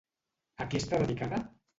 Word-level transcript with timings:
A 0.65 0.65
qui 0.71 0.79
està 0.83 1.01
dedicada? 1.03 1.43